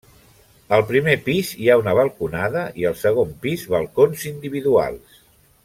Al 0.77 0.85
primer 0.91 1.13
pis 1.27 1.51
hi 1.65 1.69
ha 1.69 1.75
una 1.81 1.93
balconada 1.99 2.63
i 2.83 2.89
al 2.93 2.97
segon 3.05 3.37
pis 3.45 3.67
balcons 3.75 4.25
individuals. 4.35 5.25